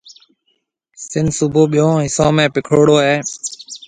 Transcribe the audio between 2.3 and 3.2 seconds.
۾ پِکڙوڙو ھيَََ